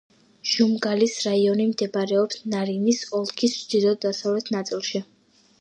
[0.51, 5.05] ჟუმგალის რაიონი მდებარეობს ნარინის ოლქის ჩრდილო-დასავლეთ ნაწილში.